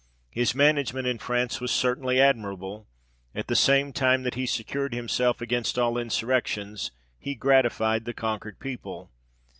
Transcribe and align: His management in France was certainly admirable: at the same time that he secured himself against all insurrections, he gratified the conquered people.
His 0.31 0.55
management 0.55 1.05
in 1.07 1.19
France 1.19 1.61
was 1.61 1.69
certainly 1.69 2.19
admirable: 2.19 2.87
at 3.35 3.45
the 3.45 3.55
same 3.55 3.93
time 3.93 4.23
that 4.23 4.33
he 4.33 4.47
secured 4.47 4.95
himself 4.95 5.41
against 5.41 5.77
all 5.77 5.95
insurrections, 5.95 6.89
he 7.19 7.35
gratified 7.35 8.05
the 8.05 8.13
conquered 8.15 8.57
people. 8.59 9.11